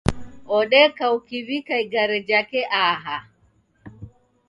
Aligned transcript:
Odeka 0.57 1.05
ukiw'ika 1.17 1.73
igare 1.83 2.17
jake 2.27 2.61
aha. 2.85 3.17